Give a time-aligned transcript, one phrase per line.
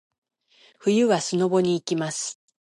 [0.79, 2.39] 冬はスノボに行きます。